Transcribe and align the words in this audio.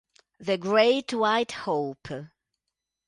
The 0.39 0.57
Great 0.57 1.13
White 1.13 1.51
Hope 1.51 2.07